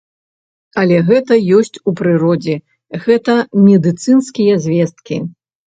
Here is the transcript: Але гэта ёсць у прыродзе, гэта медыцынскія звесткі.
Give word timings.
Але 0.83 0.95
гэта 1.09 1.37
ёсць 1.57 1.77
у 1.91 1.93
прыродзе, 1.99 2.57
гэта 3.05 3.39
медыцынскія 3.69 4.59
звесткі. 4.69 5.23